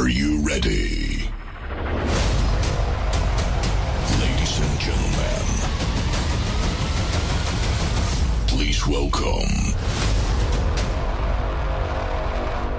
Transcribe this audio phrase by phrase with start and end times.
[0.00, 1.28] Are you ready?
[4.18, 5.44] Ladies and gentlemen,
[8.46, 9.74] please welcome.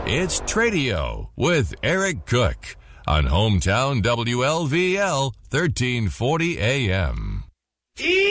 [0.07, 2.75] It's Tradio with Eric Cook
[3.05, 7.43] on Hometown WLVL 1340 AM.
[7.97, 8.30] They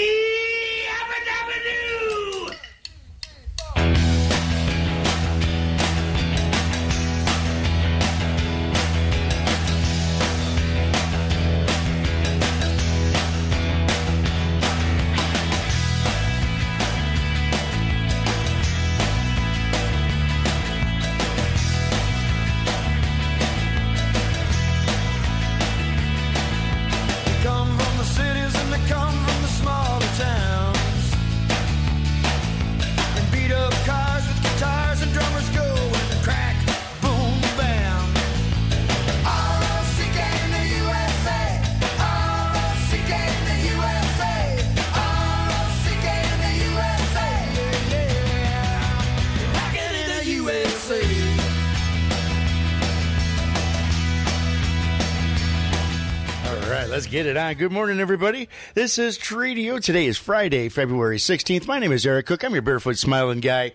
[57.11, 57.55] get it on.
[57.55, 58.49] Good morning, everybody.
[58.75, 59.83] This is Tradio.
[59.83, 61.67] Today is Friday, February 16th.
[61.67, 62.45] My name is Eric Cook.
[62.45, 63.73] I'm your barefoot smiling guy.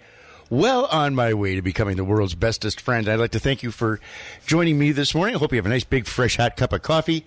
[0.50, 3.10] Well on my way to becoming the world's bestest friend.
[3.10, 4.00] I'd like to thank you for
[4.48, 5.36] joining me this morning.
[5.36, 7.26] I hope you have a nice, big, fresh, hot cup of coffee,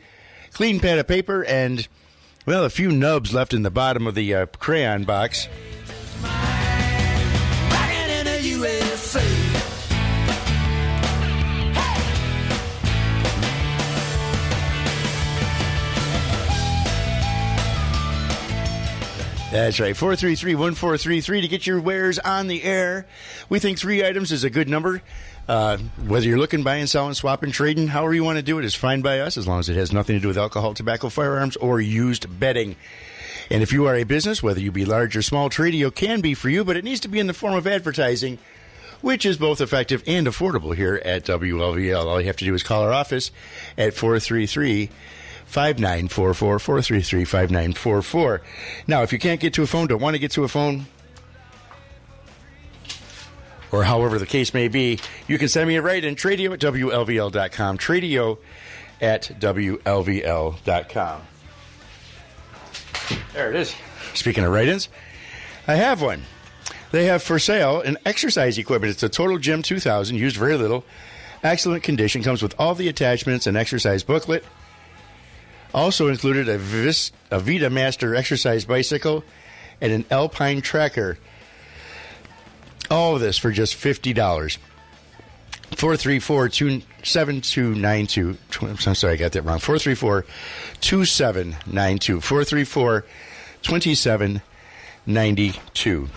[0.55, 1.87] clean pad of paper, and,
[2.47, 5.47] well, a few nubs left in the bottom of the uh, crayon box.
[19.51, 19.97] That's right.
[19.97, 23.07] 433 1433 to get your wares on the air.
[23.49, 25.01] We think three items is a good number.
[25.49, 28.75] Uh, whether you're looking, buying, selling, swapping, trading, however you want to do it is
[28.75, 31.57] fine by us as long as it has nothing to do with alcohol, tobacco, firearms,
[31.57, 32.77] or used bedding.
[33.51, 36.35] And if you are a business, whether you be large or small, Tradio can be
[36.35, 38.37] for you, but it needs to be in the form of advertising,
[39.01, 42.05] which is both effective and affordable here at WLVL.
[42.05, 43.31] All you have to do is call our office
[43.79, 44.91] at 433
[45.49, 48.43] 5944 433 5944.
[48.87, 50.87] Now, if you can't get to a phone, don't want to get to a phone,
[53.73, 56.61] or however the case may be, you can send me a write in tradio at
[56.61, 57.79] WLVL.com.
[57.79, 58.39] Tradio
[59.01, 61.23] at WLVL.com.
[63.33, 63.75] There it is.
[64.15, 64.89] Speaking of write ins,
[65.67, 66.25] I have one.
[66.91, 68.93] They have for sale an exercise equipment.
[68.93, 70.85] It's a Total Gym 2000, used very little.
[71.43, 74.45] Excellent condition, comes with all the attachments, an exercise booklet.
[75.79, 79.23] Also included a, Vis- a Vita Master exercise bicycle
[79.81, 81.19] and an Alpine tracker.
[82.91, 84.59] All of this for just $50.
[85.77, 88.37] 434 7292.
[88.67, 89.59] I'm sorry, I got that wrong.
[89.61, 90.25] 434
[90.81, 92.21] 2792.
[92.23, 93.05] 434
[93.63, 96.09] 2792.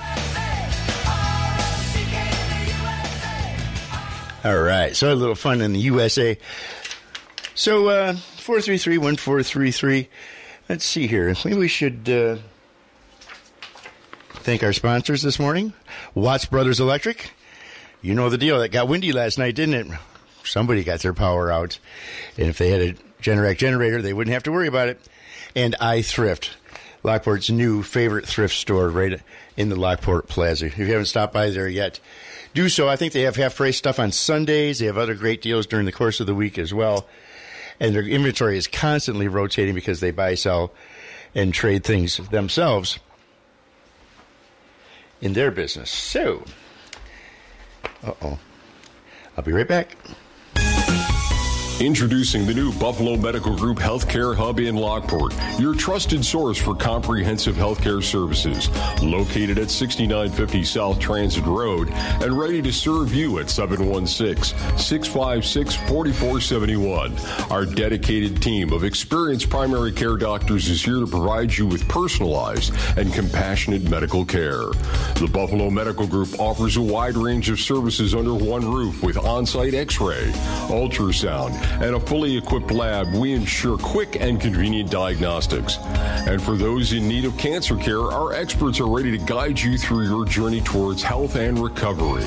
[4.43, 4.95] All right.
[4.95, 6.35] So a little fun in the USA.
[7.53, 10.09] So, uh, 433 1433.
[10.67, 11.35] Let's see here.
[11.45, 12.37] Maybe we should uh,
[14.39, 15.73] thank our sponsors this morning
[16.15, 17.33] Watts Brothers Electric.
[18.01, 18.59] You know the deal.
[18.59, 19.99] That got windy last night, didn't it?
[20.43, 21.77] Somebody got their power out.
[22.35, 24.99] And if they had a Generac generator, they wouldn't have to worry about it.
[25.55, 26.49] And iThrift,
[27.03, 29.21] Lockport's new favorite thrift store right
[29.55, 30.65] in the Lockport Plaza.
[30.65, 31.99] If you haven't stopped by there yet,
[32.55, 32.89] do so.
[32.89, 34.79] I think they have half price stuff on Sundays.
[34.79, 37.05] They have other great deals during the course of the week as well.
[37.81, 40.71] And their inventory is constantly rotating because they buy, sell,
[41.33, 42.99] and trade things themselves
[45.19, 45.89] in their business.
[45.89, 46.45] So,
[48.03, 48.39] uh oh.
[49.35, 49.97] I'll be right back.
[51.81, 57.55] Introducing the new Buffalo Medical Group Healthcare Hub in Lockport, your trusted source for comprehensive
[57.55, 58.69] healthcare services.
[59.01, 67.17] Located at 6950 South Transit Road and ready to serve you at 716 656 4471.
[67.49, 72.75] Our dedicated team of experienced primary care doctors is here to provide you with personalized
[72.95, 74.67] and compassionate medical care.
[75.15, 79.47] The Buffalo Medical Group offers a wide range of services under one roof with on
[79.47, 80.31] site x ray,
[80.69, 85.77] ultrasound, and a fully equipped lab, we ensure quick and convenient diagnostics.
[85.77, 89.77] And for those in need of cancer care, our experts are ready to guide you
[89.77, 92.25] through your journey towards health and recovery.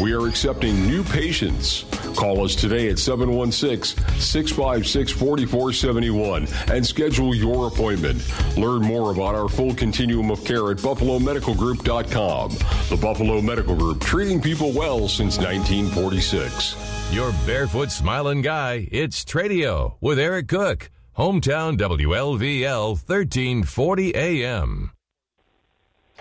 [0.00, 1.84] We are accepting new patients.
[2.16, 8.22] Call us today at 716 656 4471 and schedule your appointment.
[8.56, 12.50] Learn more about our full continuum of care at BuffaloMedicalGroup.com.
[12.88, 17.01] The Buffalo Medical Group, treating people well since 1946.
[17.12, 20.90] Your barefoot smiling guy, it's Tradio with Eric Cook.
[21.18, 24.92] Hometown WLVL 1340 AM.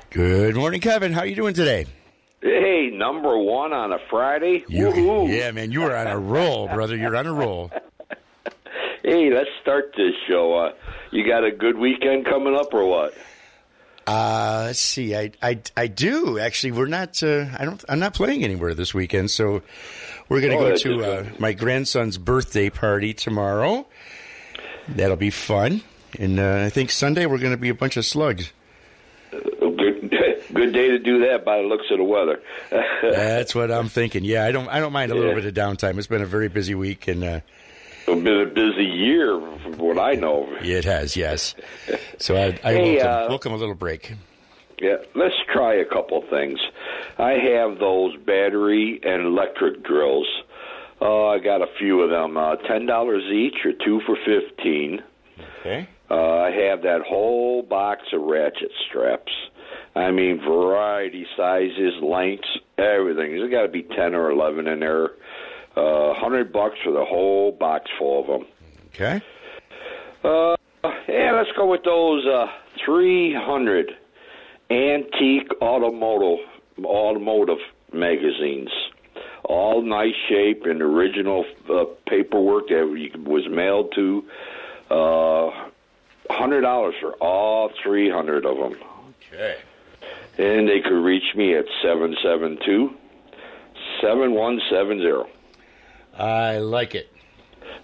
[0.09, 1.13] Good morning, Kevin.
[1.13, 1.85] How are you doing today?
[2.41, 4.65] Hey, number one on a Friday.
[4.67, 6.97] You, yeah, man, you are on a roll, brother.
[6.97, 7.71] You're on a roll.
[9.03, 10.53] Hey, let's start this show.
[10.53, 10.73] Uh,
[11.11, 13.15] you got a good weekend coming up or what?
[14.05, 15.15] Uh, let's see.
[15.15, 16.73] I, I, I do actually.
[16.73, 17.21] We're not.
[17.23, 17.83] Uh, I don't.
[17.89, 19.63] I'm not playing anywhere this weekend, so
[20.31, 23.85] we're going to Oh, go to uh, my grandson's birthday party tomorrow.
[24.87, 25.81] That'll be fun,
[26.17, 28.51] and uh, I think Sunday we're going to be a bunch of slugs.
[29.31, 30.09] Good,
[30.53, 32.41] good day to do that by the looks of the weather.
[33.01, 34.23] That's what I'm thinking.
[34.23, 34.67] Yeah, I don't.
[34.69, 35.41] I don't mind a little Yeah.
[35.41, 35.97] bit of downtime.
[35.97, 37.39] It's been a very busy week, and uh,
[38.07, 40.47] It's been a busy year, from what I know.
[40.61, 41.15] it has.
[41.17, 41.55] Yes.
[42.19, 44.13] So I, I Hey, welcome, uh, welcome a little break.
[44.81, 46.59] Yeah, let's try a couple things.
[47.19, 50.27] I have those battery and electric drills.
[50.99, 52.35] Uh, I got a few of them.
[52.35, 55.03] Uh, Ten dollars each, or two for fifteen.
[55.59, 55.87] Okay.
[56.09, 59.31] Uh, I have that whole box of ratchet straps.
[59.95, 63.35] I mean, variety, sizes, lengths, everything.
[63.35, 65.11] There's got to be ten or eleven in there.
[65.75, 68.47] Uh, hundred bucks for the whole box full of them.
[68.93, 69.21] Okay.
[70.23, 70.55] Uh,
[71.07, 72.47] yeah, let's go with those uh,
[72.83, 73.91] three hundred
[74.71, 76.45] antique automotive
[76.83, 77.59] automotive
[77.93, 78.69] magazines.
[79.43, 82.85] All nice shape and original uh, paperwork that
[83.25, 84.23] was mailed to.
[84.89, 85.49] Uh,
[86.29, 88.75] hundred dollars for all three hundred of them.
[89.33, 89.57] Okay.
[90.37, 92.95] And they could reach me at 772
[94.01, 95.29] 7170.
[96.17, 97.11] I like it.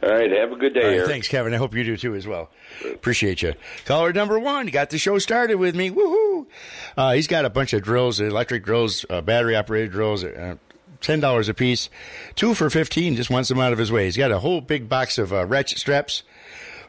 [0.04, 1.54] All right, have a good day, right, thanks, Kevin.
[1.54, 2.51] I hope you do too as well.
[2.94, 3.54] Appreciate you.
[3.86, 5.89] Caller number one got the show started with me.
[5.89, 6.26] Woohoo!
[6.98, 10.56] Uh, he's got a bunch of drills, electric drills, uh, battery operated drills, uh,
[11.00, 11.92] ten dollars a piece,
[12.36, 13.16] two for fifteen.
[13.16, 14.06] Just wants them out of his way.
[14.06, 16.24] He's got a whole big box of uh, ratchet straps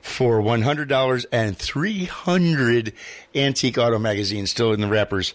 [0.00, 2.94] for one hundred dollars and three hundred
[3.34, 5.34] antique auto magazines still in the wrappers.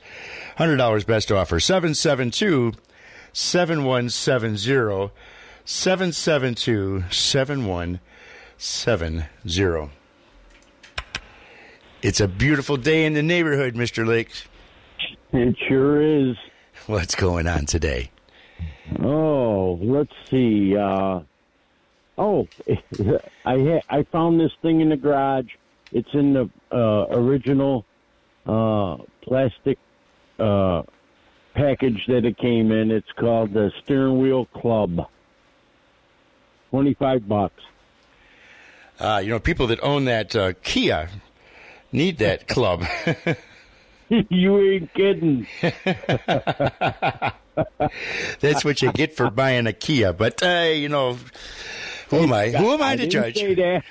[0.58, 1.60] Hundred dollars best offer.
[1.60, 2.74] Seven seven two
[3.32, 5.12] seven one seven zero.
[5.66, 9.92] 772 7170.
[12.02, 14.06] It's a beautiful day in the neighborhood, Mr.
[14.06, 14.44] Lakes.
[15.34, 16.38] It sure is.
[16.86, 18.12] What's going on today?
[19.02, 20.78] Oh, let's see.
[20.78, 21.22] Uh,
[22.20, 22.48] oh,
[23.46, 25.48] I ha- I found this thing in the garage.
[25.92, 27.84] It's in the uh, original
[28.46, 29.80] uh, plastic
[30.38, 30.84] uh,
[31.56, 32.92] package that it came in.
[32.92, 35.08] It's called the Steering Wheel Club.
[36.70, 37.62] Twenty-five bucks.
[39.00, 41.10] Uh, you know, people that own that uh, Kia
[41.92, 42.86] need that club.
[44.30, 45.48] you ain't kidding.
[48.40, 50.14] That's what you get for buying a Kia.
[50.14, 51.18] But, uh, you know,
[52.10, 52.50] who am I?
[52.50, 53.40] Who am I, to judge?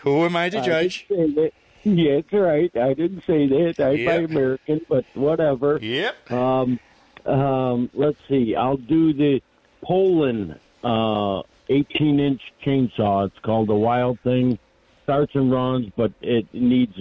[0.02, 1.06] Who am I to I judge?
[1.08, 1.52] didn't say that.
[1.84, 2.70] Yeah, it's right.
[2.76, 3.74] I didn't say that.
[3.80, 4.06] I Yep.
[4.06, 5.78] buy American, but whatever.
[5.82, 6.30] Yep.
[6.30, 6.78] Um,
[7.26, 8.54] um, let's see.
[8.54, 9.40] I'll do the
[9.84, 13.26] Poulan uh, 18 inch chainsaw.
[13.26, 14.58] It's called the Wild Thing.
[15.02, 16.94] Starts and runs, but it needs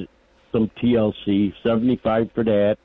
[0.52, 1.54] some TLC.
[1.62, 2.78] 75 for that.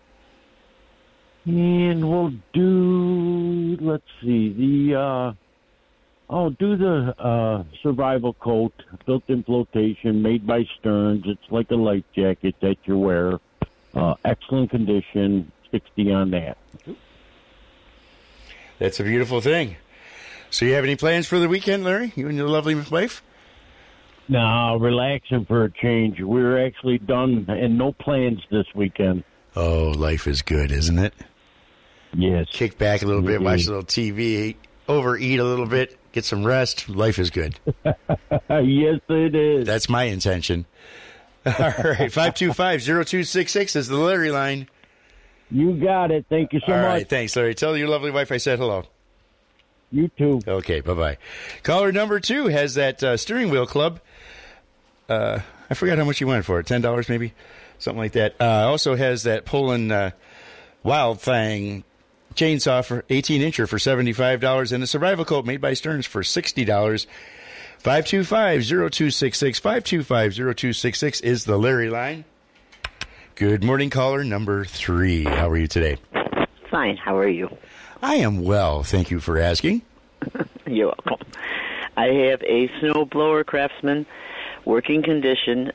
[1.46, 5.32] And we'll do, let's see, the, uh,
[6.28, 8.72] oh, do the uh, survival coat,
[9.06, 11.22] built in flotation, made by Stearns.
[11.24, 13.38] It's like a light jacket that you wear.
[13.94, 16.58] Uh, excellent condition, 60 on that.
[18.80, 19.76] That's a beautiful thing.
[20.50, 22.12] So, you have any plans for the weekend, Larry?
[22.16, 23.22] You and your lovely wife?
[24.28, 26.20] No, relaxing for a change.
[26.20, 29.22] We're actually done and no plans this weekend.
[29.54, 31.14] Oh, life is good, isn't it?
[32.14, 32.46] Yes.
[32.50, 34.56] Kick back a little bit, watch a little TV,
[34.88, 36.88] overeat a little bit, get some rest.
[36.88, 37.58] Life is good.
[37.84, 37.96] yes,
[38.48, 39.66] it is.
[39.66, 40.66] That's my intention.
[41.46, 44.68] All right, 525-0266 is the Larry line.
[45.50, 46.26] You got it.
[46.28, 46.88] Thank you so All much.
[46.88, 47.54] right, thanks, Larry.
[47.54, 48.84] Tell your lovely wife I said hello.
[49.92, 50.40] You too.
[50.46, 51.18] Okay, bye-bye.
[51.62, 54.00] Caller number two has that uh, steering wheel club.
[55.08, 55.38] Uh,
[55.70, 56.66] I forgot how much you wanted for it.
[56.66, 57.32] $10 maybe?
[57.78, 58.34] Something like that.
[58.40, 60.10] Uh, also has that Poulan uh,
[60.82, 61.84] Wild Thing
[62.36, 67.06] chainsaw for 18 incher for $75 and a survival coat made by Stearns for $60.
[67.82, 69.60] 525-0266.
[69.60, 72.24] 525-0266 is the Larry line.
[73.34, 75.24] Good morning, caller number three.
[75.24, 75.98] How are you today?
[76.70, 76.96] Fine.
[76.96, 77.54] How are you?
[78.02, 78.82] I am well.
[78.82, 79.82] Thank you for asking.
[80.66, 81.26] You're welcome.
[81.96, 84.06] I have a snowblower Craftsman,
[84.64, 85.72] working condition,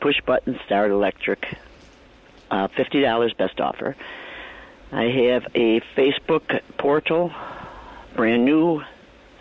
[0.00, 1.58] push button start electric,
[2.50, 3.96] uh, fifty dollars best offer.
[4.92, 7.32] I have a Facebook portal,
[8.16, 8.82] brand new,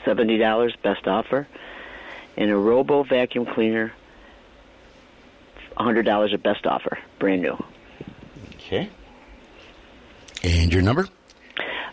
[0.06, 1.48] seventy dollars, best offer,
[2.38, 3.92] and a Robo vacuum cleaner,
[5.76, 7.58] hundred dollars, at best offer, brand new.
[8.56, 8.90] Okay.
[10.44, 11.08] And your number?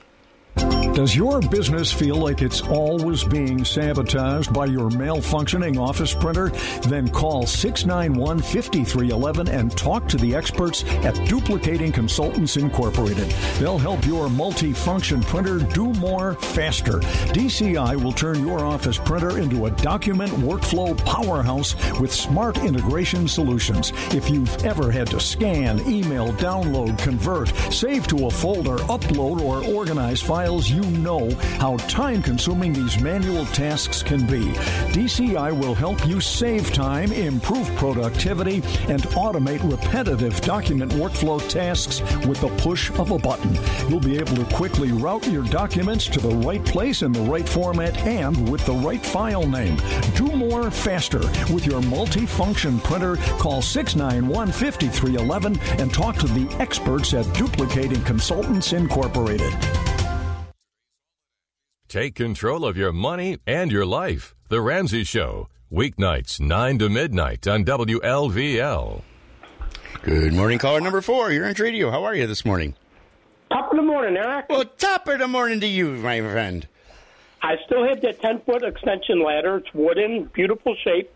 [0.95, 6.51] Does your business feel like it's always being sabotaged by your malfunctioning office printer?
[6.83, 13.31] Then call 691 5311 and talk to the experts at Duplicating Consultants Incorporated.
[13.59, 16.99] They'll help your multi-function printer do more faster.
[17.33, 23.95] DCI will turn your office printer into a document workflow powerhouse with smart integration solutions.
[24.11, 29.65] If you've ever had to scan, email, download, convert, save to a folder, upload, or
[29.75, 34.53] organize files, you know how time consuming these manual tasks can be.
[34.93, 38.57] DCI will help you save time, improve productivity,
[38.89, 43.57] and automate repetitive document workflow tasks with the push of a button.
[43.89, 47.49] You'll be able to quickly route your documents to the right place in the right
[47.49, 49.77] format and with the right file name.
[50.15, 51.21] Do more faster
[51.53, 53.17] with your multifunction printer.
[53.39, 59.53] Call 691 5311 and talk to the experts at Duplicating Consultants Incorporated.
[61.93, 64.35] Take control of your money and your life.
[64.49, 69.03] The Ramsey Show, weeknights 9 to midnight on WLVL.
[70.01, 71.31] Good morning, caller number four.
[71.31, 71.91] You're on Tradio.
[71.91, 72.77] How are you this morning?
[73.51, 74.47] Top of the morning, Eric.
[74.49, 76.67] Well, top of the morning to you, my friend.
[77.43, 79.59] I still have that 10 foot extension ladder.
[79.59, 81.11] It's wooden, beautiful shape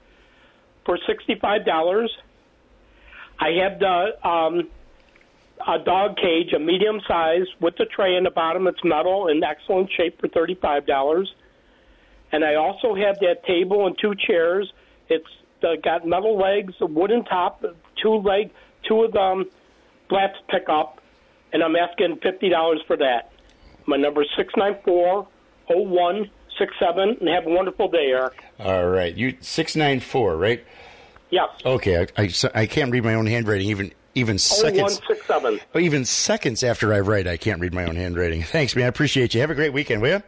[0.84, 2.08] for $65.
[3.38, 4.68] I have the um,
[5.66, 8.66] a dog cage, a medium size with the tray in the bottom.
[8.66, 11.26] It's metal in excellent shape for $35.
[12.32, 14.72] And I also have that table and two chairs.
[15.08, 15.26] It's
[15.62, 17.64] uh, got metal legs, a wooden top,
[18.02, 18.50] two leg,
[18.86, 19.46] two of them
[20.08, 21.00] flaps pick up,
[21.52, 23.32] and I'm asking fifty dollars for that.
[23.86, 25.28] My number is six nine four
[25.68, 28.34] zero one six seven, and have a wonderful day, Eric.
[28.58, 30.64] All right, you six nine four, right?
[31.30, 31.48] Yes.
[31.64, 34.98] Okay, I, I, I can't read my own handwriting even even seconds.
[34.98, 35.60] 0167.
[35.74, 38.42] Oh, even seconds after I write, I can't read my own handwriting.
[38.42, 38.86] Thanks, man.
[38.86, 39.40] I appreciate you.
[39.42, 40.22] Have a great weekend, will you?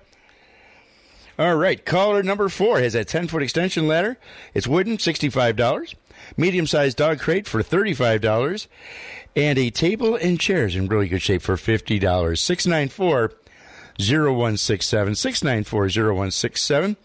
[1.38, 4.18] All right, caller number four has a 10 foot extension ladder.
[4.54, 5.94] It's wooden, $65.
[6.36, 8.66] Medium sized dog crate for $35.
[9.36, 12.36] And a table and chairs in really good shape for $50.
[12.36, 13.32] 694
[13.98, 15.14] 0167.
[15.14, 16.96] 694 0167.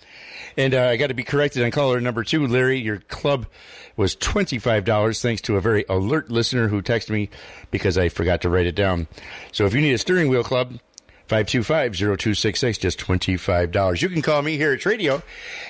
[0.57, 2.79] And uh, I got to be corrected on caller number two, Larry.
[2.79, 3.45] Your club
[3.95, 7.29] was $25 thanks to a very alert listener who texted me
[7.71, 9.07] because I forgot to write it down.
[9.51, 10.79] So if you need a steering wheel club,
[11.29, 14.01] 525-0266, just $25.
[14.01, 15.21] You can call me here at Tradio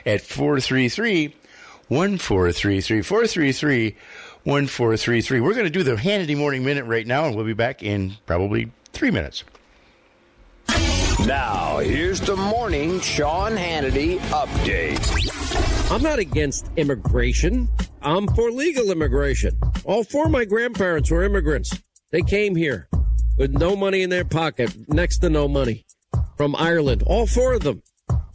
[0.06, 1.36] at 433
[1.90, 3.96] 1433 433
[4.44, 5.40] 1433.
[5.40, 8.16] We're going to do the Hannity Morning Minute right now, and we'll be back in
[8.26, 9.44] probably three minutes.
[11.26, 15.33] Now, here's the morning Sean Hannity update.
[15.94, 17.70] I'm not against immigration.
[18.02, 19.60] I'm for legal immigration.
[19.86, 21.72] All four of my grandparents were immigrants.
[22.10, 22.90] They came here
[23.38, 25.86] with no money in their pocket, next to no money,
[26.36, 27.04] from Ireland.
[27.06, 27.84] All four of them.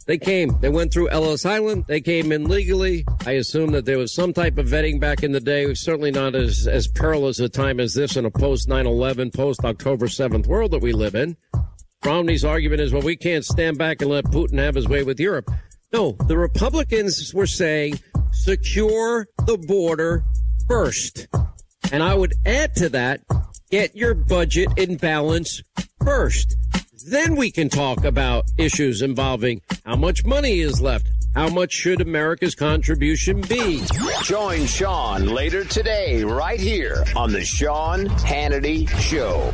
[0.07, 0.57] They came.
[0.61, 1.83] They went through Ellis Island.
[1.89, 3.03] They came in legally.
[3.25, 5.73] I assume that there was some type of vetting back in the day.
[5.73, 10.05] Certainly not as, as perilous a time as this in a post 9-11, post October
[10.05, 11.35] 7th world that we live in.
[12.05, 15.19] Romney's argument is, well, we can't stand back and let Putin have his way with
[15.19, 15.51] Europe.
[15.91, 17.99] No, the Republicans were saying
[18.31, 20.23] secure the border
[20.67, 21.27] first.
[21.91, 23.21] And I would add to that,
[23.71, 25.63] get your budget in balance
[26.03, 26.55] first.
[27.07, 31.09] Then we can talk about issues involving how much money is left.
[31.33, 33.81] How much should America's contribution be?
[34.23, 39.53] Join Sean later today, right here on The Sean Hannity Show.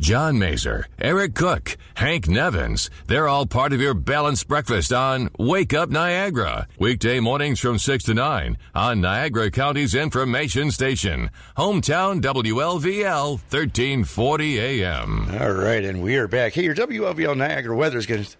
[0.00, 5.72] John Mazer, Eric Cook, Hank Nevins, they're all part of your balanced breakfast on Wake
[5.72, 6.66] Up Niagara.
[6.78, 11.30] Weekday mornings from 6 to 9 on Niagara County's information station.
[11.56, 15.28] Hometown WLVL 1340 AM.
[15.40, 16.54] All right, and we are back.
[16.54, 18.36] Hey, your WLVL Niagara weather is going to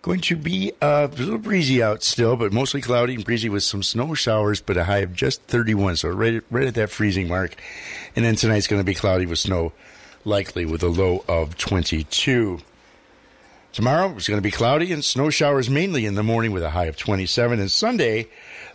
[0.00, 3.62] going to be uh, a little breezy out still, but mostly cloudy and breezy with
[3.62, 7.28] some snow showers, but a high of just 31, so right, right at that freezing
[7.28, 7.56] mark.
[8.16, 9.72] And then tonight's going to be cloudy with snow,
[10.28, 12.60] likely with a low of 22.
[13.72, 16.70] Tomorrow it's going to be cloudy and snow showers mainly in the morning with a
[16.70, 17.58] high of 27.
[17.58, 18.26] And Sunday, a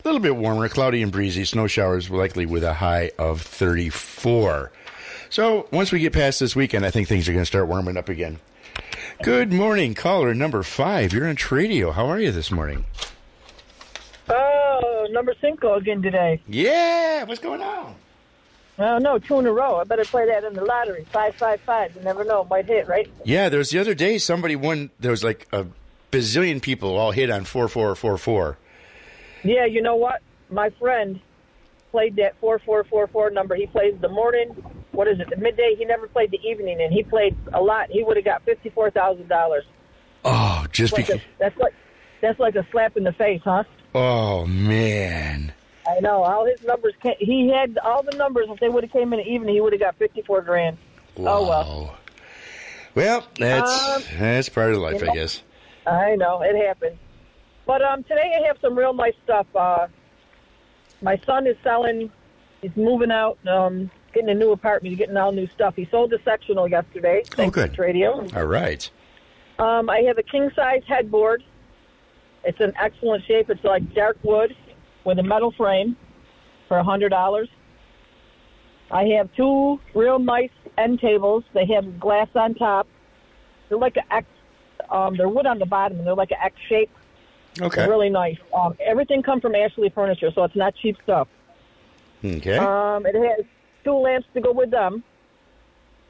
[0.04, 4.72] little bit warmer, cloudy and breezy, snow showers likely with a high of 34.
[5.30, 7.98] So once we get past this weekend, I think things are going to start warming
[7.98, 8.40] up again.
[9.22, 11.14] Good morning, caller number five.
[11.14, 11.94] You're on Tradio.
[11.94, 12.86] How are you this morning?
[14.30, 16.42] Oh, number cinco again today.
[16.48, 17.96] Yeah, what's going on?
[18.80, 19.78] Oh no, two in a row.
[19.78, 21.06] I better play that in the lottery.
[21.12, 21.96] Five, five, five.
[21.96, 23.08] You never know, it might hit, right?
[23.24, 24.90] Yeah, there was the other day somebody won.
[25.00, 25.68] There was like a
[26.12, 28.58] bazillion people all hit on four four four four.
[29.44, 30.22] Yeah, you know what?
[30.50, 31.20] My friend
[31.92, 33.56] played that four, four, four, four number.
[33.56, 34.50] He plays the morning.
[34.92, 35.30] What is it?
[35.30, 35.76] The midday.
[35.78, 37.90] He never played the evening, and he played a lot.
[37.92, 39.66] He would have got fifty-four thousand dollars.
[40.26, 41.22] Oh, just like because.
[41.22, 41.74] a, that's like
[42.22, 43.64] that's like a slap in the face, huh?
[43.94, 45.54] Oh man.
[45.88, 46.24] I know.
[46.24, 46.94] All his numbers.
[47.02, 48.48] Came, he had all the numbers.
[48.50, 50.78] If they would have came in the evening, he would have got fifty-four grand.
[51.18, 51.98] Oh well.
[52.96, 55.14] Well, that's Um, that's part of life, you I know.
[55.14, 55.42] guess.
[55.86, 56.98] I know it happens.
[57.66, 59.48] But um, today I have some real nice stuff.
[59.56, 59.88] Uh,
[61.02, 62.12] my son is selling.
[62.62, 65.76] He's moving out, um, getting a new apartment, he's getting all new stuff.
[65.76, 67.24] He sold the sectional yesterday.
[67.38, 67.78] Oh, good.
[67.78, 68.26] Radio.
[68.36, 68.90] All right.
[69.60, 71.44] Um, I have a king size headboard.
[72.46, 73.50] It's in excellent shape.
[73.50, 74.56] It's like dark wood
[75.04, 75.96] with a metal frame
[76.68, 77.50] for a hundred dollars.
[78.92, 81.44] I have two real nice end tables.
[81.54, 82.88] They have glass on top.
[83.70, 84.28] They're like an X.
[84.90, 86.90] Um, they're wood on the bottom, and they're like an X shape.
[87.62, 87.82] Okay.
[87.82, 88.38] They're really nice.
[88.54, 91.28] Um, everything come from Ashley Furniture, so it's not cheap stuff.
[92.24, 92.58] Okay.
[92.58, 93.46] Um, it has
[93.84, 95.04] two lamps to go with them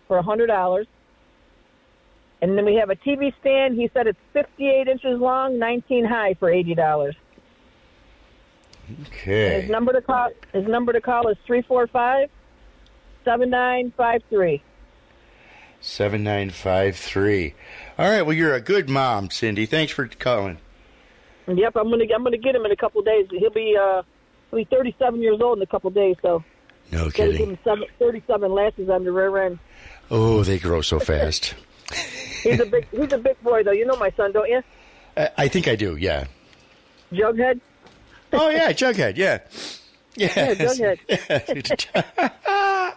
[0.08, 0.88] for a hundred dollars.
[2.42, 3.76] And then we have a TV stand.
[3.76, 7.16] He said it's 58 inches long, 19 high for $80.
[9.08, 9.62] Okay.
[9.62, 10.30] His number to call.
[10.52, 12.30] His number to call is three four five
[13.24, 14.62] seven nine five three.
[15.82, 17.54] 7953.
[18.00, 19.66] All right, well you're a good mom, Cindy.
[19.66, 20.58] Thanks for calling.
[21.48, 23.28] Yep, I'm going to I'm going to get him in a couple days.
[23.30, 24.02] He'll be uh
[24.50, 26.42] he'll be 37 years old in a couple days, so
[26.92, 27.38] No kidding.
[27.38, 29.60] Give him seven, 37 lashes on the rear end.
[30.10, 31.56] Oh, they grow so fast.
[32.44, 33.72] he's a big he's a big boy though.
[33.72, 34.64] You know my son, don't you?
[35.18, 35.98] I, I think I do.
[35.98, 36.26] Yeah.
[37.12, 37.60] Jughead?
[38.42, 39.16] Oh yeah, Jughead.
[39.18, 39.40] Yeah.
[40.16, 40.80] Yeah, Yes.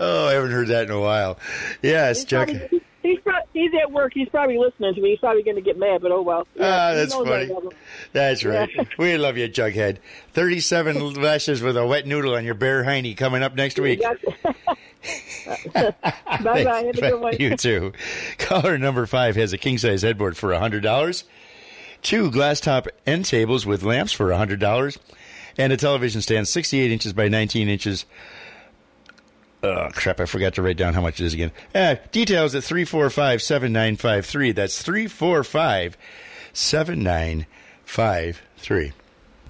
[0.00, 1.38] oh, I haven't heard that in a while.
[1.82, 2.58] Yes, He's Jughead.
[2.68, 4.12] probably, he's pro- he's at work.
[4.14, 5.10] He's probably listening to me.
[5.10, 6.46] He's probably going to get mad, but oh well.
[6.54, 7.46] Yeah, Ah, that's funny.
[7.46, 7.70] him.
[8.12, 8.68] That's right.
[8.74, 8.84] Yeah.
[8.98, 9.98] We love you, Jughead.
[10.32, 14.00] 37 lashes with a wet noodle on your bare hiney coming up next week.
[15.74, 15.94] bye
[16.40, 16.84] bye.
[16.84, 17.36] Have a good one.
[17.38, 17.92] You too.
[18.38, 21.24] Caller number five has a king size headboard for a $100,
[22.02, 24.98] two glass top end tables with lamps for $100,
[25.58, 28.04] and a television stand 68 inches by 19 inches.
[29.62, 31.52] Oh, crap, I forgot to write down how much it is again.
[31.74, 34.52] Uh, details at 345 7953.
[34.52, 35.96] That's 345
[36.52, 38.92] 7953.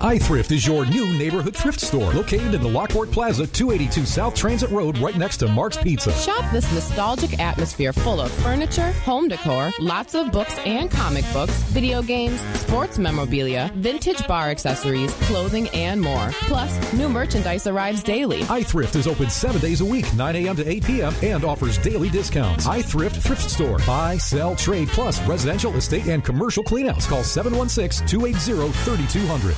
[0.03, 4.69] iThrift is your new neighborhood thrift store located in the Lockport Plaza, 282 South Transit
[4.71, 6.13] Road, right next to Mark's Pizza.
[6.15, 11.53] Shop this nostalgic atmosphere full of furniture, home decor, lots of books and comic books,
[11.71, 16.31] video games, sports memorabilia, vintage bar accessories, clothing, and more.
[16.49, 18.41] Plus, new merchandise arrives daily.
[18.43, 20.57] iThrift is open seven days a week, 9 a.m.
[20.57, 22.67] to 8 p.m., and offers daily discounts.
[22.67, 23.79] iThrift Thrift Store.
[23.87, 27.07] Buy, sell, trade, plus residential, estate, and commercial cleanouts.
[27.09, 29.55] Call 716 280 3200.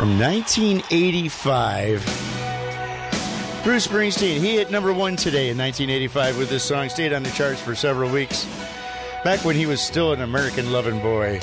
[0.00, 2.00] From 1985,
[3.62, 4.40] Bruce Springsteen.
[4.40, 6.88] He hit number one today in 1985 with this song.
[6.88, 8.46] Stayed on the charts for several weeks.
[9.24, 11.38] Back when he was still an American loving boy.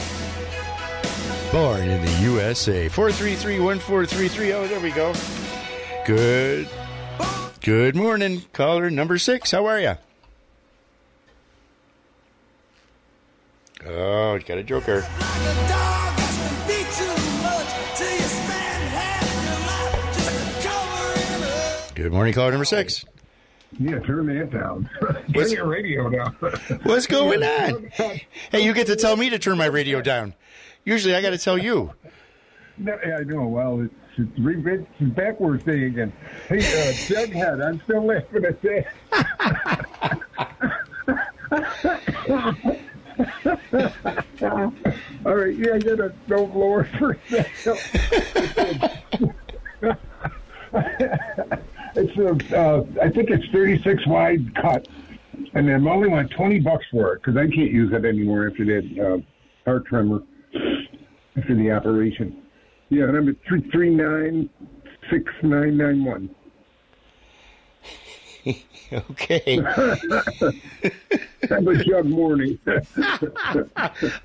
[1.52, 2.90] Born in the USA.
[2.90, 4.54] 433 1433.
[4.54, 5.14] Oh, there we go.
[6.08, 6.68] Good.
[7.62, 8.42] Good morning.
[8.54, 9.52] Caller number six.
[9.52, 9.98] How are you?
[13.86, 15.06] Oh, it's got a joker.
[21.98, 23.04] Good morning, caller number six.
[23.80, 24.88] Yeah, turn that down.
[25.34, 26.32] Turn your radio down.
[26.84, 27.86] What's going on?
[27.88, 30.36] Hey, you get to tell me to turn my radio down.
[30.86, 31.92] Usually I got to tell you.
[32.78, 33.48] No, I know.
[33.48, 36.14] Well, it's, it's, it's backwards thing again.
[36.48, 36.60] Hey, uh,
[36.94, 38.86] Jughead, I'm still laughing at that.
[45.26, 47.76] All right, yeah, I got a snow blower for sale.
[52.54, 54.88] Uh, I think it's 36 wide cut,
[55.54, 58.66] and I'm only want 20 bucks for it because I can't use it anymore after
[58.66, 59.18] that uh,
[59.66, 60.24] car trimmer
[61.38, 62.42] after the operation.
[62.90, 64.50] Yeah, number three three nine
[65.10, 66.30] six nine nine one.
[68.94, 69.58] okay.
[71.50, 72.58] Have a jug morning.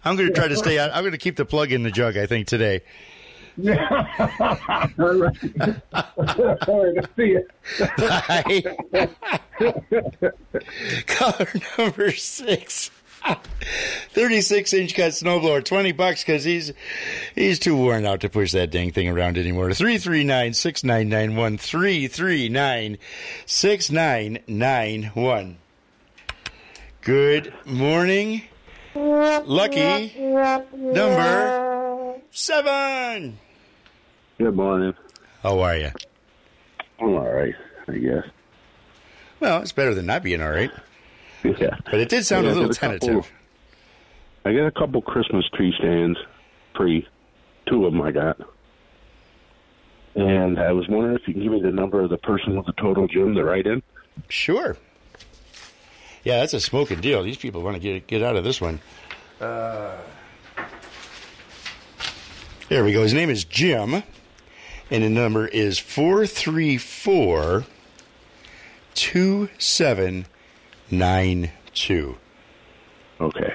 [0.05, 0.93] I'm going to try to stay out.
[0.93, 2.83] I'm going to keep the plug in the jug, I think, today.
[3.59, 5.83] All right.
[6.69, 7.07] All right.
[7.17, 7.47] See you.
[7.99, 8.63] Bye.
[11.07, 12.91] Caller number six.
[14.11, 16.73] 36 inch cut snowblower, 20 bucks because he's
[17.35, 19.73] he's too worn out to push that dang thing around anymore.
[19.73, 21.59] 339 6991.
[21.59, 22.99] 339
[23.47, 25.57] 6991.
[27.03, 28.43] Good morning.
[28.95, 30.13] Lucky
[30.75, 33.39] number seven.
[34.39, 34.95] Good morning.
[35.43, 35.91] How are you?
[37.01, 37.55] I'm all right,
[37.89, 38.25] I guess.
[39.41, 40.71] Well, it's better than not being all right.
[41.45, 41.77] Yeah.
[41.85, 43.27] But it did sound Yeah, a little got couple-
[44.45, 46.19] I got a couple Christmas tree stands
[46.77, 47.07] free.
[47.69, 48.39] Two of them I got.
[50.15, 52.67] And I was wondering if you can give me the number of the person with
[52.67, 53.83] the total gym to write in.
[54.29, 54.77] Sure.
[56.25, 57.23] Yeah, that's a smoking deal.
[57.23, 58.81] These people want to get get out of this one.
[59.41, 59.97] Uh,
[62.69, 63.03] there we go.
[63.03, 64.03] His name is Jim,
[64.93, 67.65] and the number is 434
[70.91, 72.17] 2792.
[73.21, 73.55] Okay.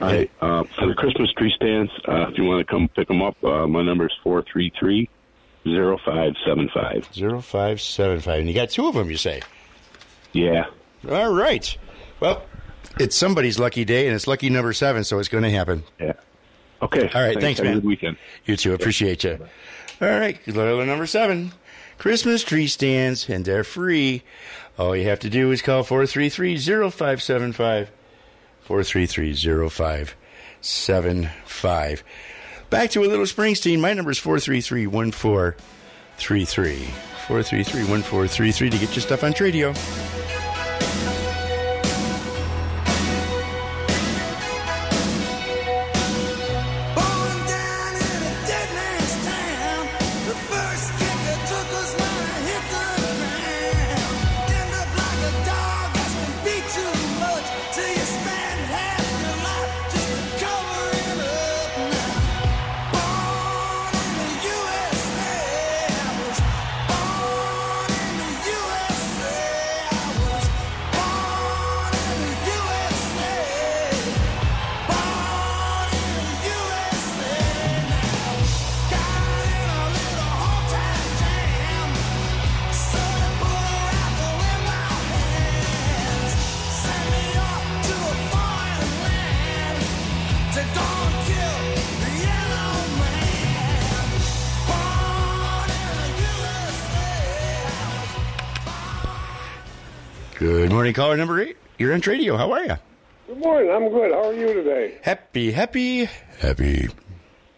[0.00, 0.30] All right.
[0.40, 3.36] Uh, for the Christmas tree stands, uh, if you want to come pick them up,
[3.44, 5.08] uh, my number is 433
[5.64, 7.04] 0575.
[7.44, 8.38] 0575.
[8.40, 9.42] And you got two of them, you say?
[10.32, 10.66] Yeah.
[11.08, 11.76] All right.
[12.18, 12.42] Well,
[12.98, 15.84] it's somebody's lucky day, and it's lucky number seven, so it's going to happen.
[16.00, 16.14] Yeah.
[16.82, 17.08] Okay.
[17.14, 17.34] All right.
[17.38, 17.42] Thanks.
[17.42, 17.80] Thanks, Have a man.
[17.80, 18.16] good weekend.
[18.46, 18.74] You too.
[18.74, 19.38] Appreciate you.
[20.00, 20.38] All right.
[20.46, 21.52] Loyal number seven.
[21.98, 24.22] Christmas tree stands, and they're free.
[24.78, 27.90] All you have to do is call 433 0575.
[28.62, 32.04] 433 0575.
[32.70, 33.80] Back to a little Springsteen.
[33.80, 36.76] My number is 433 1433.
[37.26, 39.76] 433 1433 to get your stuff on Tradio.
[100.80, 101.58] Morning, caller number eight.
[101.76, 102.38] You're on Tradio.
[102.38, 102.76] How are you?
[103.26, 103.70] Good morning.
[103.70, 104.12] I'm good.
[104.12, 104.96] How are you today?
[105.02, 106.06] Happy, happy,
[106.38, 106.88] happy.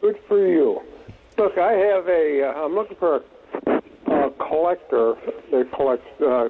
[0.01, 0.83] Good for you.
[1.39, 2.43] Look, I have a.
[2.43, 3.23] Uh, I'm looking for
[3.69, 3.77] a,
[4.11, 5.15] a collector
[5.53, 6.49] that collects uh,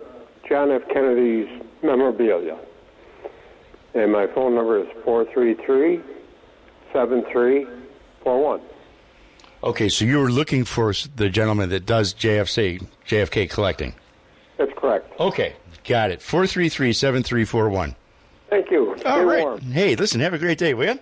[0.48, 0.80] John F.
[0.88, 1.46] Kennedy's
[1.82, 2.58] memorabilia,
[3.92, 6.00] and my phone number is four three three
[6.90, 7.66] seven three
[8.22, 8.62] four one.
[9.62, 13.92] Okay, so you were looking for the gentleman that does JFC, JFK collecting.
[14.56, 15.20] That's correct.
[15.20, 15.54] Okay,
[15.84, 16.22] got it.
[16.22, 17.94] 433 7341.
[18.50, 18.94] Thank you.
[18.98, 19.42] Stay All right.
[19.42, 19.60] warm.
[19.60, 21.00] Hey, listen, have a great day, will you?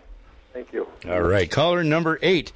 [0.53, 0.87] Thank you.
[1.09, 2.53] All right, caller number eight.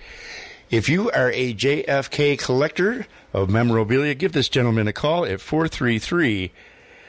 [0.70, 6.52] If you are a JFK collector of memorabilia, give this gentleman a call at 433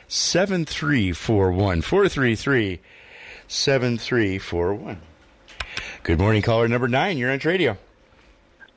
[0.08, 1.82] 7341.
[1.82, 2.80] 433
[3.48, 5.02] 7341.
[6.04, 7.18] Good morning, caller number nine.
[7.18, 7.78] You're on Tradio.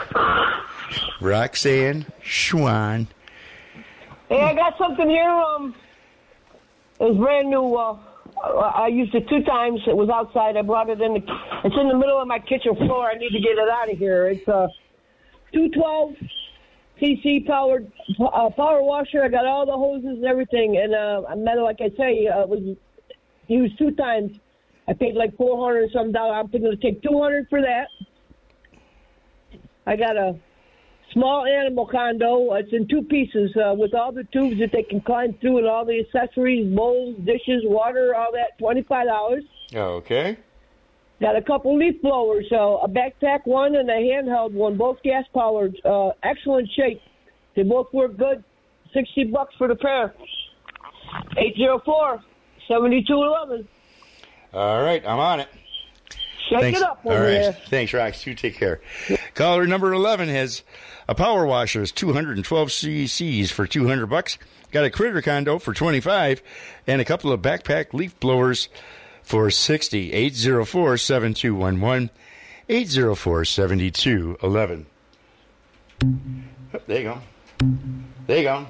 [1.20, 3.06] Roxanne Schwan.
[4.28, 5.28] Hey, I got something here.
[5.28, 5.74] Um,
[7.00, 7.74] it's brand new.
[7.76, 7.96] Uh,
[8.46, 9.80] I I used it two times.
[9.86, 10.56] It was outside.
[10.56, 11.14] I brought it in.
[11.14, 11.20] The,
[11.64, 13.10] it's in the middle of my kitchen floor.
[13.10, 14.28] I need to get it out of here.
[14.28, 14.68] It's a
[15.52, 16.14] 212
[17.00, 19.22] CC powered uh, power washer.
[19.22, 20.80] I got all the hoses and everything.
[20.82, 22.76] And uh, metal, like I say, uh, was
[23.48, 24.32] used two times.
[24.88, 26.34] I paid like 400 or some dollar.
[26.34, 27.88] I'm going to take 200 for that.
[29.86, 30.36] I got a
[31.12, 32.54] small animal condo.
[32.54, 35.66] It's in two pieces uh, with all the tubes that they can climb through and
[35.66, 38.58] all the accessories, bowls, dishes, water, all that.
[38.58, 39.44] Twenty five dollars.
[39.74, 40.38] Okay.
[41.20, 45.24] Got a couple leaf blowers, uh, a backpack one and a handheld one, both gas
[45.32, 45.74] powered.
[45.82, 47.00] Uh, excellent shape.
[47.54, 48.44] They both work good.
[48.92, 50.14] 60 bucks for the pair.
[51.38, 52.22] 804
[52.68, 53.66] 7211.
[54.52, 55.48] All right, I'm on it.
[56.48, 56.80] Shake Thanks.
[56.80, 57.30] it up All over right.
[57.30, 57.52] there.
[57.68, 58.24] Thanks, Rox.
[58.26, 58.80] You take care.
[59.34, 60.62] Caller number 11 has
[61.08, 64.38] a power washer, is 212 cc's for 200 bucks.
[64.70, 66.42] Got a critter condo for 25
[66.86, 68.68] and a couple of backpack leaf blowers
[69.22, 70.12] for 60.
[70.12, 72.10] 804 7211.
[72.68, 74.86] 804 7211.
[76.86, 77.20] There you go.
[78.26, 78.66] There you go.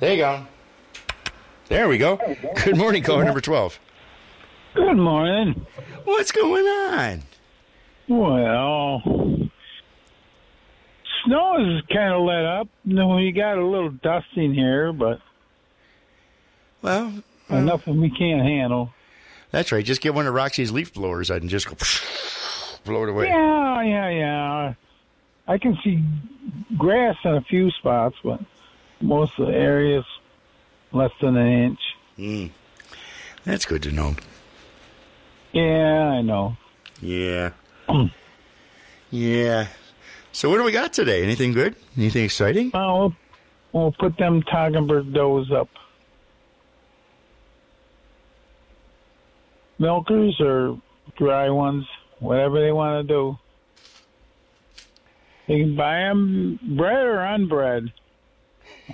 [0.00, 0.46] There you go.
[1.68, 2.18] There we go.
[2.64, 3.78] Good morning, caller number 12.
[4.74, 5.66] Good morning.
[6.04, 7.22] What's going on?
[8.08, 9.02] Well,
[11.24, 12.68] snow is kind of let up.
[12.84, 15.20] No, we got a little dusting here, but
[16.82, 17.12] well,
[17.48, 18.92] enough of we can't handle.
[19.50, 19.84] That's right.
[19.84, 21.74] Just get one of Roxy's leaf blowers and just go
[22.84, 23.26] blow it away.
[23.26, 24.74] Yeah, yeah, yeah.
[25.46, 26.02] I can see
[26.76, 28.40] grass in a few spots, but
[29.00, 30.04] most of the areas
[30.92, 31.80] less than an inch.
[32.18, 32.50] Mm.
[33.44, 34.14] That's good to know.
[35.52, 36.56] Yeah, I know.
[37.00, 37.50] Yeah.
[39.10, 39.66] yeah.
[40.32, 41.22] So what do we got today?
[41.22, 41.74] Anything good?
[41.96, 42.70] Anything exciting?
[42.72, 43.14] Well, we'll,
[43.72, 45.68] we'll put them Toggenburg does up.
[49.78, 50.80] Milkers or
[51.16, 51.86] dry ones,
[52.18, 53.38] whatever they want to do.
[55.48, 57.92] They can buy them bred or unbred.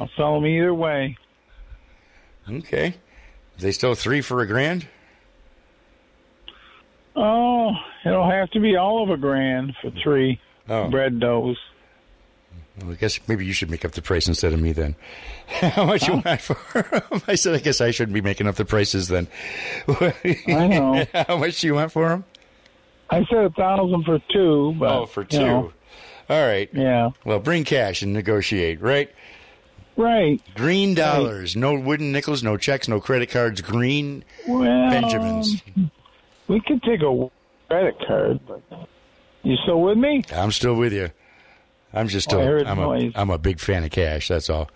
[0.00, 1.18] I'll sell them either way.
[2.48, 2.94] Okay.
[3.58, 4.86] they still three for a grand?
[7.16, 7.72] Oh,
[8.04, 10.88] it'll have to be all of a grand for three Oh.
[10.90, 11.56] bred does.
[12.82, 14.96] Well, I guess maybe you should make up the price instead of me then.
[15.46, 16.58] How much you want for
[16.92, 17.22] 'em?
[17.28, 19.28] I said, I guess I shouldn't be making up the prices then.
[19.88, 21.06] I know.
[21.26, 22.24] How much do you want for them?
[23.08, 25.38] I said a thousand for two, but Oh, for you two.
[25.38, 25.72] know,
[26.28, 26.68] All right.
[26.72, 27.10] Yeah.
[27.24, 29.10] Well, bring cash and negotiate, right?
[29.96, 30.42] Right.
[30.54, 33.62] Green dollars, no wooden nickels, no checks, no credit cards.
[33.62, 35.62] Green well, Benjamins.
[36.48, 37.30] We could take a
[37.68, 38.62] credit card, but
[39.42, 40.22] you still with me?
[40.34, 41.10] I'm still with you.
[41.92, 42.40] I'm just Oh, still.
[42.46, 43.10] heard I'm a.
[43.14, 44.28] I'm a big fan of cash.
[44.28, 44.68] That's all.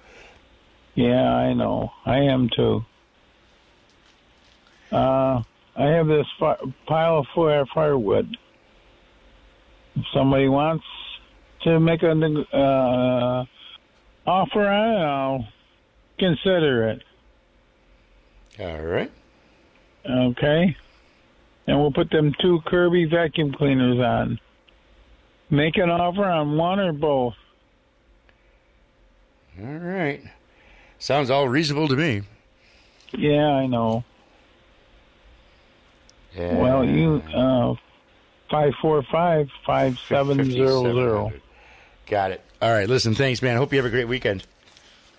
[0.94, 1.92] Yeah, I know.
[2.06, 2.84] I am too.
[4.92, 5.42] Uh,
[5.76, 6.56] I have this fi-
[6.86, 8.36] pile of fire firewood.
[9.96, 10.84] If somebody wants
[11.62, 13.44] to make an uh,
[14.26, 15.48] offer on it, I'll
[16.18, 17.02] consider it.
[18.58, 19.10] All right.
[20.08, 20.76] Okay.
[21.70, 24.40] And we'll put them two Kirby vacuum cleaners on.
[25.50, 27.34] Make an offer on one or both.
[29.62, 30.20] All right.
[30.98, 32.22] Sounds all reasonable to me.
[33.12, 34.02] Yeah, I know.
[36.36, 36.56] Yeah.
[36.56, 37.74] Well, you uh,
[38.50, 41.32] five four five five seven zero zero.
[42.08, 42.40] Got it.
[42.60, 42.88] All right.
[42.88, 43.56] Listen, thanks, man.
[43.56, 44.44] Hope you have a great weekend.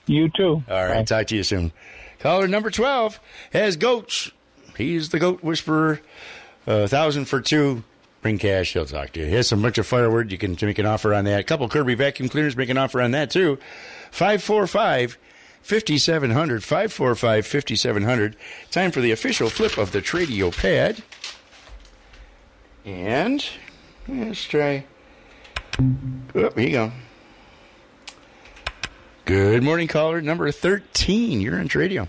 [0.05, 0.63] You too.
[0.69, 1.07] All right.
[1.07, 1.71] Talk to you soon.
[2.19, 3.21] Caller number 12
[3.53, 4.31] has goats.
[4.77, 6.01] He's the goat whisperer.
[6.67, 7.83] A thousand for two.
[8.21, 8.73] Bring cash.
[8.73, 9.25] He'll talk to you.
[9.25, 10.31] He has some bunch of firewood.
[10.31, 11.39] You can make an offer on that.
[11.39, 12.55] A couple Kirby vacuum cleaners.
[12.55, 13.57] Make an offer on that too.
[14.11, 15.17] 545
[15.63, 16.63] 5700.
[16.63, 18.35] 545 5700.
[18.69, 21.01] Time for the official flip of the Tradio pad.
[22.85, 23.43] And
[24.07, 24.85] let's try.
[25.79, 26.91] Oh, here you go.
[29.25, 31.41] Good morning, caller number 13.
[31.41, 32.07] You're on Tradio.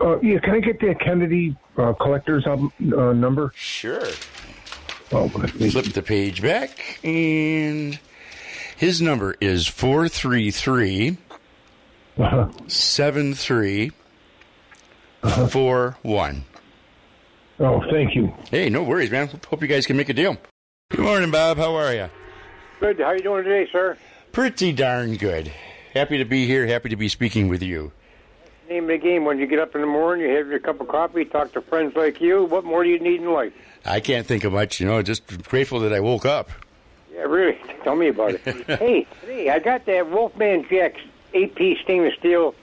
[0.00, 3.52] Uh, yeah, can I get the Kennedy uh, collector's album uh, number?
[3.54, 4.06] Sure.
[5.12, 7.98] Oh, Flip the page back, and
[8.76, 11.18] his number is 433
[12.66, 13.92] 73
[15.48, 16.44] 41.
[17.60, 18.32] Oh, thank you.
[18.50, 19.28] Hey, no worries, man.
[19.48, 20.36] Hope you guys can make a deal.
[20.90, 21.56] Good morning, Bob.
[21.56, 22.10] How are you?
[22.80, 22.98] Good.
[22.98, 23.96] How are you doing today, sir?
[24.32, 25.52] Pretty darn good.
[25.92, 26.66] Happy to be here.
[26.66, 27.92] Happy to be speaking with you.
[28.68, 29.24] Name of the game.
[29.24, 31.60] When you get up in the morning, you have your cup of coffee, talk to
[31.60, 32.44] friends like you.
[32.44, 33.52] What more do you need in life?
[33.84, 36.48] I can't think of much, you know, just grateful that I woke up.
[37.12, 37.58] Yeah, really.
[37.84, 38.66] Tell me about it.
[38.66, 41.02] hey, hey, I got that Wolfman Jack's
[41.34, 42.54] eight-piece stainless steel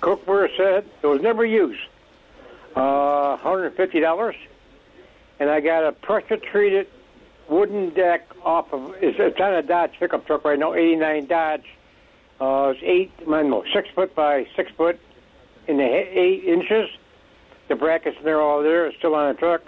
[0.00, 0.86] cookware set.
[1.02, 1.80] It was never used.
[2.74, 4.36] Uh, hundred fifty dollars,
[5.40, 6.86] and I got a pressure-treated
[7.48, 8.94] wooden deck off of.
[9.02, 11.66] It's, it's on a Dodge pickup truck right now, '89 Dodge.
[12.40, 15.00] Uh, it's eight, don't six foot by six foot
[15.70, 16.90] in the eight inches.
[17.68, 18.92] The brackets and they're all there.
[18.98, 19.62] Still on the truck.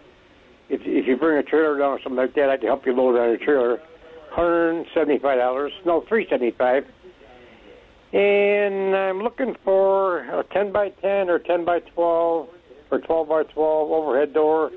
[0.69, 2.95] If if you bring a trailer down or something like that, I can help you
[2.95, 3.81] load on a trailer.
[4.31, 5.73] Hundred seventy-five dollars.
[5.85, 6.87] No, three seventy-five.
[8.13, 12.49] And I'm looking for a ten by ten or ten by twelve
[12.91, 14.71] or twelve by twelve overhead door.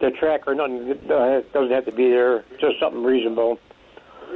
[0.00, 0.90] the track or nothing.
[1.10, 2.44] Uh, doesn't have to be there.
[2.60, 3.58] Just something reasonable.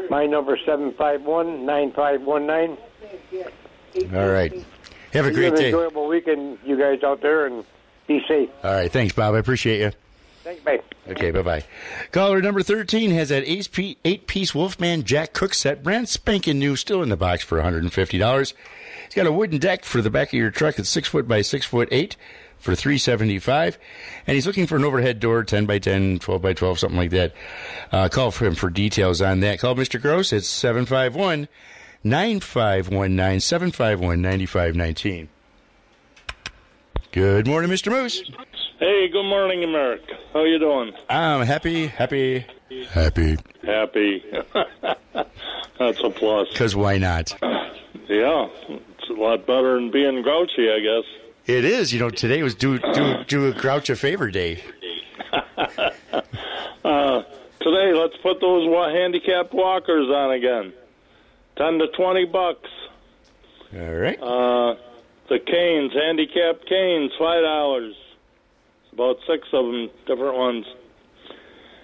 [0.08, 2.76] My number seven five one nine five one nine.
[4.14, 4.52] All right.
[5.12, 5.66] Have a great Have an day.
[5.66, 7.64] enjoyable weekend, you guys out there, and
[8.06, 8.48] be safe.
[8.62, 8.90] All right.
[8.90, 9.34] Thanks, Bob.
[9.34, 9.92] I appreciate you.
[10.42, 10.80] Thanks, bye.
[11.08, 11.64] Okay, bye bye.
[12.12, 17.02] Caller number 13 has that eight piece, Wolfman Jack Cook set, brand spanking new, still
[17.02, 18.52] in the box for $150.
[19.04, 21.42] He's got a wooden deck for the back of your truck that's six foot by
[21.42, 22.16] six foot eight
[22.58, 23.78] for 375
[24.26, 27.08] and he's looking for an overhead door 10 by 10 12 by 12 something like
[27.10, 27.32] that
[27.90, 31.48] uh, call for him for details on that call mr gross it's 751
[32.02, 35.28] 9519 751 9519
[37.12, 38.22] good morning mr moose
[38.78, 40.14] Hey, good morning, America.
[40.32, 40.92] How you doing?
[41.10, 42.46] i'm happy happy
[42.88, 44.24] happy Happy.
[45.78, 46.48] That's a plus.
[46.48, 47.34] because why not
[48.08, 51.04] Yeah, it's a lot better than being grouchy, I guess.
[51.46, 51.92] It is.
[51.92, 54.62] You know, today was do do do a grouch a favor day.
[56.82, 57.22] Uh,
[57.60, 60.72] today, let's put those handicapped walkers on again.
[61.60, 62.70] Ten to twenty bucks.
[63.74, 64.18] All right.
[64.18, 64.76] Uh,
[65.28, 67.94] the canes, handicapped canes, five dollars.
[68.94, 70.64] About six of them, different ones.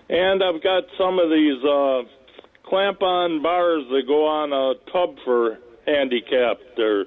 [0.09, 2.05] And I've got some of these uh,
[2.62, 6.77] clamp-on bars that go on a tub for handicapped.
[6.79, 7.05] They're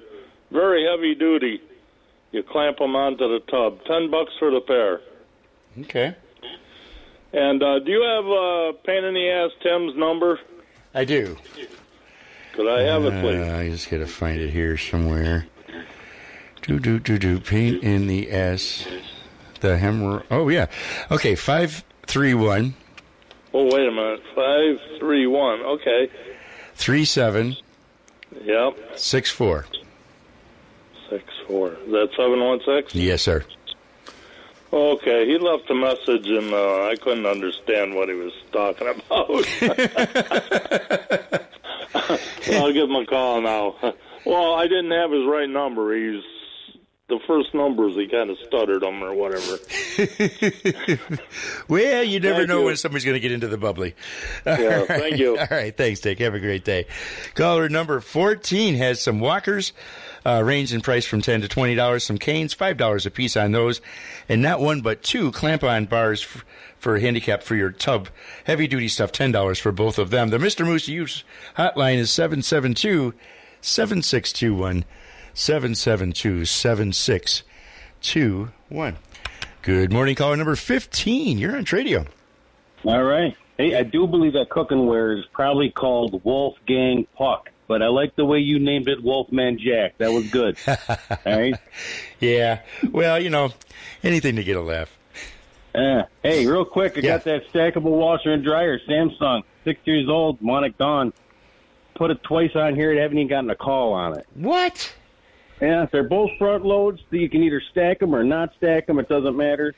[0.52, 1.60] very heavy duty.
[2.30, 3.84] You clamp them onto the tub.
[3.84, 5.00] Ten bucks for the pair.
[5.80, 6.14] Okay.
[7.32, 10.38] And uh, do you have uh, pain in the ass Tim's number?
[10.94, 11.36] I do.
[12.52, 13.40] Could I have it, please?
[13.48, 15.46] Uh, I just gotta find it here somewhere.
[16.62, 17.40] Do do do do.
[17.40, 18.86] Paint in the S.
[19.60, 20.24] The hemorrhoid.
[20.30, 20.66] Oh yeah.
[21.10, 21.34] Okay.
[21.34, 22.74] Five three one
[23.52, 24.22] Oh, wait a minute.
[24.34, 25.60] Five, three, one.
[25.60, 26.08] Okay.
[26.74, 27.56] three seven
[28.44, 28.76] Yep.
[28.96, 29.66] six four.
[31.08, 31.72] Six four.
[31.72, 32.94] Is that seven one six?
[32.94, 33.44] Yes, sir.
[34.72, 35.26] Okay.
[35.26, 39.44] He left a message, and uh, I couldn't understand what he was talking about.
[41.94, 43.76] I'll give him a call now.
[44.26, 45.96] Well, I didn't have his right number.
[45.96, 46.22] He's
[47.10, 47.94] the first numbers.
[47.96, 49.58] He kind of stuttered them or whatever.
[51.68, 52.64] Well, you never Thank know you.
[52.66, 53.94] when somebody's going to get into the bubbly.
[54.46, 55.38] Yeah, All thank you.
[55.38, 56.18] All right, thanks, Dick.
[56.18, 56.86] Have a great day.
[57.34, 59.72] Caller number 14 has some walkers,
[60.26, 63.80] uh, range in price from 10 to $20, some canes, $5 a piece on those,
[64.28, 66.44] and not one but two clamp on bars f-
[66.78, 68.08] for handicap for your tub.
[68.44, 70.30] Heavy duty stuff, $10 for both of them.
[70.30, 70.64] The Mr.
[70.66, 71.22] Moose use
[71.56, 73.14] hotline is 772
[73.60, 74.84] 7621.
[75.34, 78.96] 772 7621.
[79.62, 81.38] Good morning, caller number 15.
[81.38, 82.06] You're on Tradio.
[82.84, 83.34] All right.
[83.58, 88.24] Hey, I do believe that cookware is probably called Wolfgang Puck, but I like the
[88.24, 89.98] way you named it Wolfman Jack.
[89.98, 90.56] That was good.
[90.66, 90.76] All
[91.26, 91.54] right.
[92.20, 92.60] Yeah.
[92.90, 93.50] Well, you know,
[94.02, 94.96] anything to get a laugh.
[95.74, 100.40] Uh, hey, real quick, I got that stackable washer and dryer, Samsung, six years old,
[100.40, 101.12] Monic Dawn.
[101.94, 102.94] Put it twice on here.
[102.94, 104.26] They haven't even gotten a call on it.
[104.34, 104.94] What?
[105.60, 107.00] Yeah, if they're both front loads.
[107.10, 108.98] You can either stack them or not stack them.
[108.98, 109.74] It doesn't matter.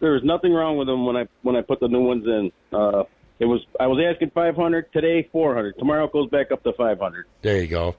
[0.00, 2.52] There was nothing wrong with them when I when I put the new ones in.
[2.72, 3.04] Uh,
[3.38, 5.78] it was I was asking 500 today, 400.
[5.78, 7.26] Tomorrow it goes back up to 500.
[7.42, 7.96] There you go.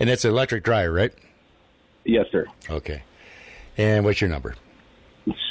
[0.00, 1.12] And that's an electric dryer, right?
[2.04, 2.46] Yes, sir.
[2.68, 3.02] Okay.
[3.76, 4.54] And what's your number?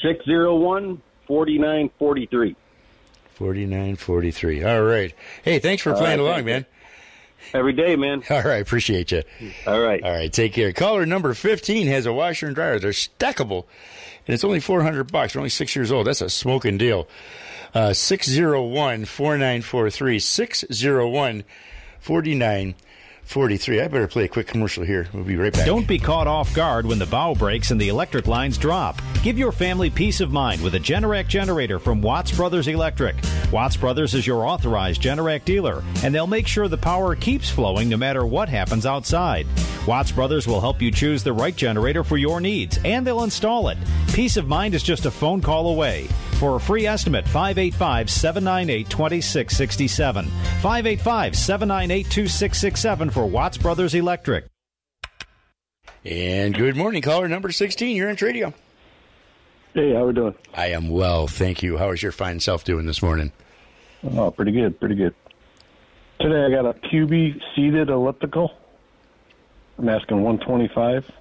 [0.03, 2.55] Six zero one forty nine forty three.
[3.35, 4.63] 4943.
[4.63, 5.13] All right.
[5.43, 6.65] Hey, thanks for All playing right, along, man.
[7.53, 8.23] Every day, man.
[8.29, 8.61] All right.
[8.61, 9.23] Appreciate you.
[9.67, 10.03] All right.
[10.03, 10.31] All right.
[10.31, 10.71] Take care.
[10.73, 12.79] Caller number 15 has a washer and dryer.
[12.79, 13.65] They're stackable,
[14.27, 15.33] and it's only 400 bucks.
[15.33, 16.07] They're only six years old.
[16.07, 17.07] That's a smoking deal.
[17.73, 20.19] Uh, 601 4943.
[20.19, 21.43] 601
[21.99, 22.75] 4943.
[23.81, 25.07] I better play a quick commercial here.
[25.13, 25.65] We'll be right back.
[25.65, 29.01] Don't be caught off guard when the bough breaks and the electric lines drop.
[29.23, 33.15] Give your family peace of mind with a Generac generator from Watts Brothers Electric.
[33.51, 37.89] Watts Brothers is your authorized Generac dealer, and they'll make sure the power keeps flowing
[37.89, 39.47] no matter what happens outside.
[39.87, 43.69] Watts Brothers will help you choose the right generator for your needs, and they'll install
[43.69, 43.77] it.
[44.13, 46.07] Peace of mind is just a phone call away.
[46.39, 50.25] For a free estimate, 585 798 2667.
[50.25, 54.45] 585 798 2667 for Watts Brothers Electric.
[56.03, 57.95] And good morning, caller number 16.
[57.95, 58.53] You're on radio.
[59.75, 60.35] Hey, how are we doing?
[60.53, 61.77] I am well, thank you.
[61.77, 63.31] How is your fine self doing this morning?
[64.15, 65.13] Oh, pretty good, pretty good.
[66.19, 68.51] Today I got a Cubii seated elliptical.
[69.77, 71.11] I'm asking 125.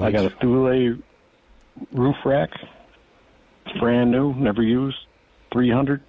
[0.00, 0.96] I got a Thule
[1.92, 2.50] roof rack.
[3.80, 4.96] Brand new, never used.
[5.52, 6.00] 300.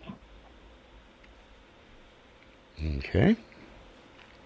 [2.98, 3.36] Okay.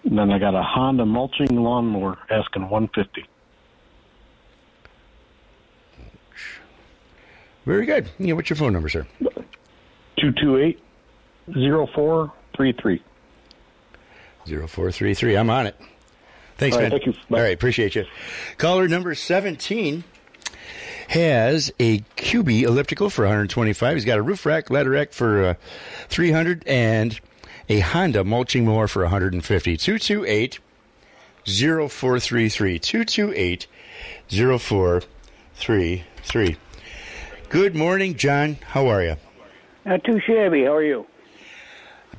[0.04, 3.26] And then I got a Honda mulching lawnmower asking 150.
[7.66, 8.08] Very good.
[8.18, 9.06] Yeah, what's your phone number, sir?
[9.20, 10.80] 228
[11.52, 13.02] 0433.
[14.46, 15.36] 0433.
[15.36, 15.76] I'm on it.
[16.56, 16.90] Thanks, All man.
[16.90, 17.12] thank you.
[17.30, 18.04] All right, appreciate you.
[18.56, 20.02] Caller number 17
[21.08, 23.94] has a Cubii elliptical for 125.
[23.94, 25.54] He's got a roof rack, ladder rack for uh,
[26.08, 27.18] 300 and
[27.68, 29.76] a Honda mulching mower for 150.
[29.76, 30.58] 228
[31.44, 32.78] 0433.
[32.78, 33.66] 228
[34.28, 36.56] 0433.
[37.48, 38.58] Good morning, John.
[38.68, 39.16] How are you?
[39.84, 40.64] Not too shabby.
[40.64, 41.06] How are you?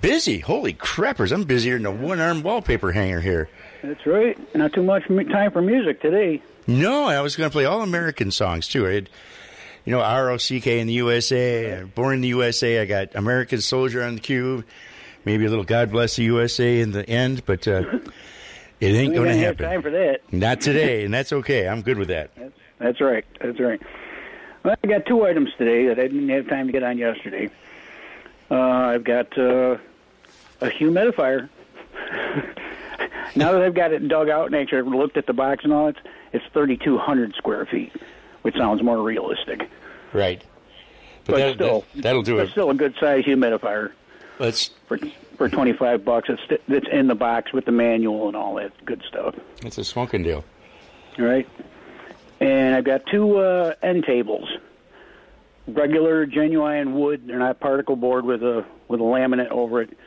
[0.02, 0.40] Busy.
[0.40, 1.32] Holy crappers.
[1.32, 3.50] I'm busier than a one armed wallpaper hanger here.
[3.84, 4.38] That's right.
[4.56, 6.42] Not too much time for music today.
[6.68, 8.88] No, I was going to play all American songs too.
[8.88, 9.10] I had,
[9.86, 12.80] you know, R O C K in the USA, uh, Born in the USA.
[12.80, 14.64] I got American Soldier on the cue,
[15.30, 17.84] maybe a little God Bless the USA in the end, but uh,
[18.80, 19.64] it ain't going to happen.
[19.66, 20.22] time for that.
[20.34, 21.68] Not today, and that's okay.
[21.68, 22.32] I'm good with that.
[22.80, 23.24] That's right.
[23.40, 23.80] That's right.
[24.64, 27.50] Well, I got two items today that I didn't have time to get on yesterday.
[28.50, 29.78] Uh, I've got uh,
[30.62, 31.48] a humidifier.
[33.36, 35.90] now that I've got it dug out and actually looked at the box and all,
[35.90, 36.00] it's
[36.34, 37.92] it's 3,200 square feet,
[38.42, 39.70] which sounds more realistic.
[40.12, 40.44] Right.
[41.26, 42.52] But, that- still, that- that'll do It's it.
[42.54, 43.92] still a good size humidifier.
[44.40, 44.98] Let's for
[45.38, 46.30] for 25 bucks.
[46.30, 49.36] It's it's in the box with the manual and all that good stuff.
[49.64, 50.44] It's a smoking deal.
[51.18, 51.48] All right.
[52.40, 54.50] And I've got two uh, end tables,
[55.68, 57.24] regular genuine wood.
[57.28, 59.98] They're not particle board with a with a laminate over it.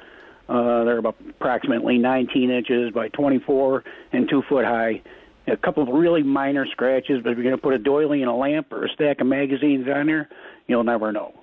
[0.48, 5.02] Uh, they're about approximately 19 inches by 24 and two foot high.
[5.46, 8.30] A couple of really minor scratches, but if you're going to put a doily and
[8.30, 10.28] a lamp or a stack of magazines on there,
[10.66, 11.34] you'll never know.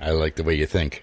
[0.00, 1.02] I like the way you think.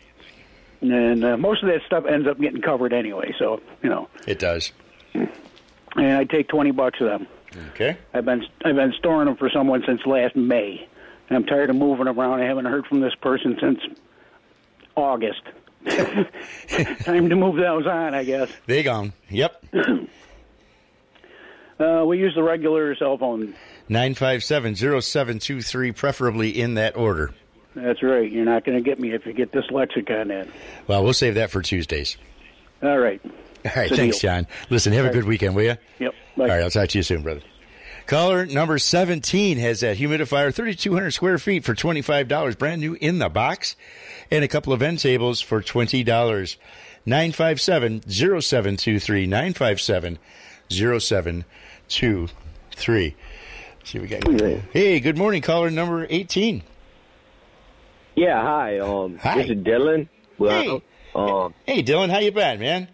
[0.81, 4.09] And uh, most of that stuff ends up getting covered anyway, so you know.
[4.27, 4.71] It does.
[5.13, 7.27] And I take 20 bucks of them.
[7.69, 7.97] Okay.
[8.13, 10.87] I've been I've been storing them for someone since last May.
[11.29, 12.41] And I'm tired of moving around.
[12.41, 13.79] I haven't heard from this person since
[14.95, 15.41] August.
[15.87, 18.49] Time to move those on, I guess.
[18.65, 19.13] They gone.
[19.29, 19.65] Yep.
[21.79, 23.53] Uh, we use the regular cell phone.
[23.87, 27.29] 957-0723, preferably in that order.
[27.83, 28.31] That's right.
[28.31, 30.47] You're not going to get me if you get dyslexic on that.
[30.87, 32.17] Well, we'll save that for Tuesdays.
[32.81, 33.21] All right.
[33.23, 33.31] All
[33.75, 34.31] right, thanks, deal.
[34.31, 34.47] John.
[34.69, 35.29] Listen, have a good right.
[35.29, 35.75] weekend, will you?
[35.99, 36.15] Yep.
[36.37, 37.41] All right, I'll talk to you soon, brother.
[38.07, 43.29] Caller number 17 has that humidifier, 3,200 square feet for $25, brand new in the
[43.29, 43.75] box,
[44.31, 46.57] and a couple of end tables for $20.
[47.05, 49.27] 957 0723.
[49.27, 50.17] 957
[50.69, 53.15] 0723.
[53.83, 54.23] See what we got.
[54.73, 56.63] Hey, good morning, caller number 18.
[58.17, 58.79] Yeah, hi.
[58.79, 59.43] Um, Hi.
[59.43, 60.09] this is Dylan.
[60.39, 60.81] Well,
[61.13, 62.87] um, Hey, Dylan, how you been, man?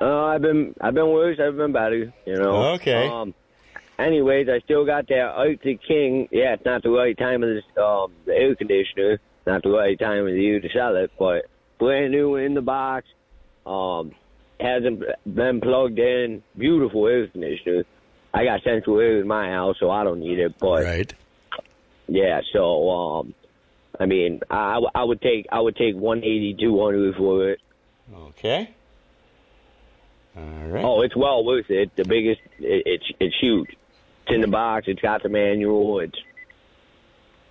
[0.00, 1.40] uh, I've been I've been worse.
[1.40, 2.12] I've been better.
[2.24, 2.74] You know.
[2.74, 3.08] Okay.
[3.08, 3.34] Um,
[3.98, 6.28] anyways, I still got that Arctic King.
[6.30, 9.18] Yeah, it's not the right time of this um the air conditioner.
[9.44, 11.46] Not the right time of the year to sell it, but
[11.80, 13.06] brand new in the box.
[13.66, 14.12] Um,
[14.60, 16.44] hasn't been plugged in.
[16.56, 17.84] Beautiful air conditioner.
[18.32, 20.54] I got central air in my house, so I don't need it.
[20.60, 21.12] But right.
[22.06, 22.40] Yeah.
[22.52, 23.34] So um,
[24.00, 27.60] I mean, I I would take I would take one eighty two hundred for it.
[28.14, 28.70] Okay.
[30.36, 30.84] All right.
[30.84, 31.94] Oh, it's well worth it.
[31.96, 33.70] The biggest, it, it's it's huge.
[33.70, 34.86] It's in the box.
[34.88, 36.00] It's got the manual.
[36.00, 36.18] It's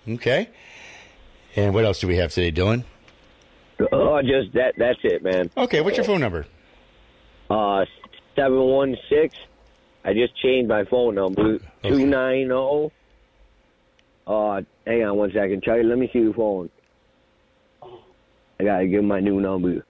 [0.08, 0.48] Okay.
[1.56, 2.84] And what else do we have today, Dylan?
[3.92, 4.74] oh, just that.
[4.78, 5.50] That's it, man.
[5.56, 6.46] Okay, what's your phone number?
[7.50, 7.84] Uh,
[8.36, 9.34] seven one six.
[10.04, 11.58] I just changed my phone number.
[11.82, 12.90] Two nine zero.
[14.28, 15.84] Uh, hang on one second, Charlie.
[15.84, 16.68] Let me see your phone.
[18.60, 19.84] I gotta give my new number.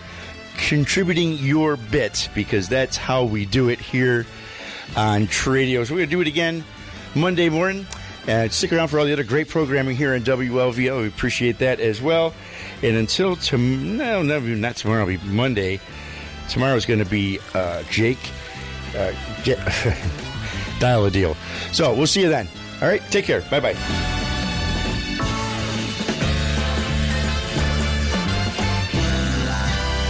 [0.55, 4.25] contributing your bit because that's how we do it here
[4.95, 5.85] on Tradio.
[5.85, 6.63] So we're going to do it again
[7.15, 7.85] Monday morning.
[8.29, 11.01] And stick around for all the other great programming here on WLVO.
[11.01, 12.31] We appreciate that as well.
[12.83, 15.79] And until tomorrow, no, no, not tomorrow, it'll be Monday.
[16.47, 18.19] Tomorrow's going to be uh, Jake.
[18.95, 19.13] Uh,
[19.43, 19.57] get,
[20.79, 21.35] dial a deal.
[21.71, 22.47] So we'll see you then.
[22.83, 23.41] All right, take care.
[23.49, 24.18] Bye bye.